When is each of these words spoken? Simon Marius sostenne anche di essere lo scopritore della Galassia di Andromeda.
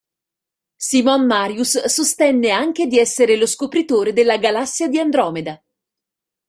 Simon 0.77 1.27
Marius 1.27 1.85
sostenne 1.85 2.49
anche 2.49 2.87
di 2.87 2.97
essere 2.97 3.37
lo 3.37 3.45
scopritore 3.45 4.13
della 4.13 4.37
Galassia 4.37 4.87
di 4.87 4.97
Andromeda. 4.97 5.61